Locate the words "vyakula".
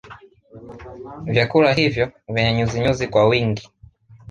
1.31-1.73